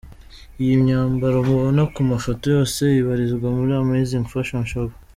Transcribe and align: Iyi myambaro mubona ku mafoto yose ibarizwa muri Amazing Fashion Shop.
Iyi 0.61 0.73
myambaro 0.83 1.37
mubona 1.49 1.81
ku 1.93 1.99
mafoto 2.11 2.43
yose 2.55 2.81
ibarizwa 3.01 3.47
muri 3.57 3.71
Amazing 3.81 4.25
Fashion 4.31 4.63
Shop. 4.71 4.91